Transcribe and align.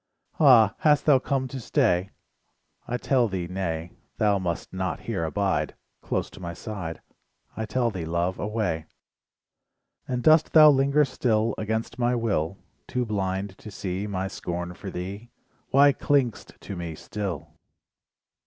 Ah, 0.39 0.73
hast 0.79 1.05
thou 1.05 1.19
come 1.19 1.47
to 1.49 1.59
stay? 1.59 2.09
I 2.87 2.97
tell 2.97 3.27
thee 3.27 3.45
nay, 3.45 3.91
Thou 4.17 4.39
must 4.39 4.73
not 4.73 5.01
here 5.01 5.23
abide, 5.23 5.75
Close 6.01 6.27
to 6.31 6.39
my 6.39 6.55
side, 6.55 7.01
I 7.55 7.67
tell 7.67 7.91
thee 7.91 8.05
Love, 8.07 8.39
away. 8.39 8.87
And 10.07 10.23
dost 10.23 10.53
thou 10.53 10.71
linger 10.71 11.05
still 11.05 11.53
Against 11.59 11.99
my 11.99 12.15
will? 12.15 12.57
Too 12.87 13.05
blind 13.05 13.59
to 13.59 13.69
see 13.69 14.07
My 14.07 14.27
scorn 14.27 14.73
for 14.73 14.89
thee, 14.89 15.29
Why 15.69 15.93
cling'st 15.93 16.59
to 16.61 16.75
me 16.75 16.95
still? 16.95 17.49